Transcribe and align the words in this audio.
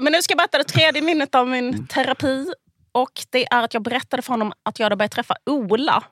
Men 0.00 0.12
nu 0.12 0.22
ska 0.22 0.32
jag 0.32 0.38
berätta 0.38 0.58
det 0.58 0.64
tredje 0.64 1.02
minnet 1.02 1.34
av 1.34 1.48
min 1.48 1.86
terapi. 1.86 2.46
Och 2.92 3.12
det 3.30 3.46
är 3.52 3.62
att 3.62 3.74
jag 3.74 3.82
berättade 3.82 4.22
för 4.22 4.32
honom 4.32 4.52
att 4.62 4.78
jag 4.78 4.84
hade 4.84 4.96
börjat 4.96 5.12
träffa 5.12 5.34
Ola. 5.46 6.02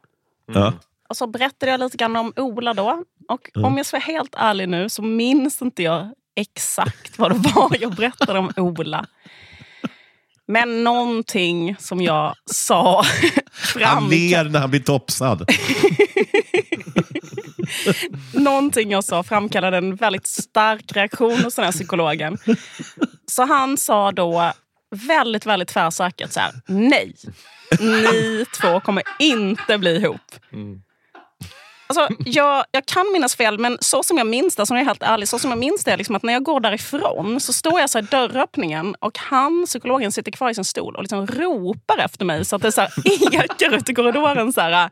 Ja. 0.46 0.72
Och 1.08 1.16
så 1.16 1.26
berättade 1.26 1.72
jag 1.72 1.80
lite 1.80 1.96
grann 1.96 2.16
om 2.16 2.32
Ola 2.36 2.74
då. 2.74 3.04
Och 3.28 3.50
om 3.54 3.76
jag 3.76 3.86
ska 3.86 3.96
vara 3.96 4.04
helt 4.04 4.34
ärlig 4.38 4.68
nu 4.68 4.88
så 4.88 5.02
minns 5.02 5.62
inte 5.62 5.82
jag 5.82 6.12
exakt 6.36 7.18
vad 7.18 7.30
det 7.30 7.50
var 7.54 7.76
jag 7.80 7.94
berättade 7.94 8.38
om 8.38 8.52
Ola. 8.56 9.06
Men 10.48 10.84
någonting 10.84 11.76
som 11.78 12.00
jag 12.00 12.34
sa 12.44 13.04
Han 13.80 14.08
ler 14.08 14.44
när 14.44 14.60
han 14.60 14.70
blir 14.70 14.80
topsad. 14.80 15.50
någonting 18.32 18.90
jag 18.90 19.04
sa 19.04 19.22
framkallade 19.22 19.76
en 19.76 19.96
väldigt 19.96 20.26
stark 20.26 20.92
reaktion 20.92 21.44
hos 21.44 21.54
den 21.54 21.64
här 21.64 21.72
psykologen. 21.72 22.38
Så 23.30 23.44
han 23.44 23.76
sa 23.76 24.12
då 24.12 24.52
väldigt, 24.90 25.46
väldigt 25.46 25.68
tvärsäkert 25.68 26.32
så 26.32 26.40
här, 26.40 26.52
nej, 26.66 27.14
ni 27.80 28.44
två 28.60 28.80
kommer 28.80 29.02
inte 29.18 29.78
bli 29.78 29.96
ihop. 29.96 30.34
Mm. 30.52 30.82
Alltså, 31.86 32.08
jag, 32.24 32.64
jag 32.70 32.86
kan 32.86 33.12
minnas 33.12 33.36
fel, 33.36 33.58
men 33.58 33.78
så 33.80 34.02
som 34.02 34.18
jag 34.18 34.26
minns 34.26 34.56
det, 34.56 34.66
som 34.66 34.76
jag 34.76 34.82
är 34.82 34.86
helt 34.86 35.02
ärlig, 35.02 35.28
så 35.28 35.38
som 35.38 35.50
jag 35.50 35.58
minns 35.58 35.84
det 35.84 35.92
är 35.92 35.96
liksom 35.96 36.16
att 36.16 36.22
när 36.22 36.32
jag 36.32 36.42
går 36.42 36.60
därifrån 36.60 37.40
så 37.40 37.52
står 37.52 37.80
jag 37.80 37.90
så 37.90 37.98
i 37.98 38.02
dörröppningen 38.02 38.94
och 39.00 39.18
han, 39.18 39.64
psykologen, 39.66 40.12
sitter 40.12 40.32
kvar 40.32 40.50
i 40.50 40.54
sin 40.54 40.64
stol 40.64 40.96
och 40.96 41.02
liksom 41.02 41.26
ropar 41.26 41.98
efter 41.98 42.24
mig 42.24 42.44
så 42.44 42.56
att 42.56 42.62
det 42.62 42.72
så 42.72 42.80
här 42.80 42.90
ekar 43.44 43.74
ut 43.74 43.88
i 43.88 43.94
korridoren. 43.94 44.52
Så 44.52 44.60
här, 44.60 44.90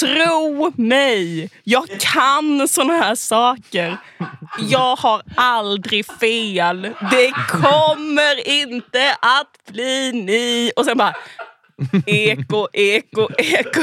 Tro 0.00 0.72
mig, 0.76 1.50
jag 1.64 1.88
kan 2.00 2.68
såna 2.68 2.92
här 2.92 3.14
saker. 3.14 3.96
Jag 4.58 4.96
har 4.96 5.22
aldrig 5.34 6.06
fel. 6.06 6.82
Det 7.10 7.32
kommer 7.48 8.48
inte 8.48 9.16
att 9.20 9.72
bli 9.72 10.12
ni. 10.12 10.72
Och 10.76 10.84
sen 10.84 10.98
bara 10.98 11.14
eko, 12.06 12.66
eko, 12.72 13.28
eko. 13.38 13.82